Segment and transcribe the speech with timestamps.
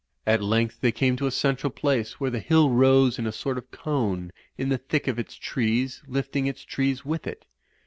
[0.25, 3.59] At length they came to a central place where the hill rose in a sort
[3.59, 7.45] of cone in the thick of its trees, lifting its trees with it.